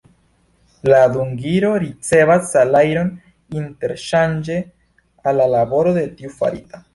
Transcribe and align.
La 0.91 1.01
dungito 1.17 1.69
ricevas 1.83 2.47
salajron 2.55 3.11
interŝanĝe 3.61 4.57
al 5.33 5.39
la 5.43 5.49
laboro 5.59 5.95
de 6.01 6.07
tiu 6.17 6.35
farita. 6.41 6.83